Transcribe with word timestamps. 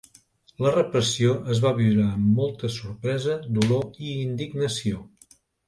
La 0.65 0.69
repressió 0.75 1.35
es 1.57 1.61
va 1.65 1.73
viure 1.81 2.07
amb 2.13 2.33
molta 2.39 2.71
sorpresa, 2.79 3.39
dolor 3.61 3.87
i 4.09 4.17
indignació. 4.25 5.07